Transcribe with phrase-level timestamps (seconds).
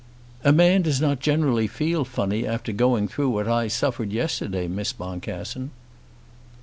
[0.43, 4.93] "A man does not generally feel funny after going through what I suffered yesterday, Miss
[4.93, 5.69] Boncassen."